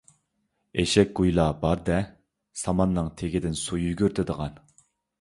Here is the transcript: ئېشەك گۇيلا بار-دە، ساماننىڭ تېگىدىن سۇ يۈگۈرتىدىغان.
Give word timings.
ئېشەك 0.83 1.11
گۇيلا 1.19 1.45
بار-دە، 1.65 1.99
ساماننىڭ 2.65 3.15
تېگىدىن 3.23 3.63
سۇ 3.65 3.83
يۈگۈرتىدىغان. 3.87 4.63